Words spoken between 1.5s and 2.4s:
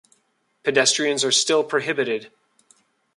prohibited.